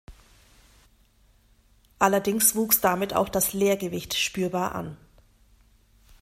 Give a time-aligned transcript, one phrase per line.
[1.99, 4.97] Allerdings wuchs damit auch das Leergewicht spürbar an.